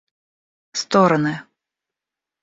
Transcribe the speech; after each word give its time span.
стороны 0.81 1.33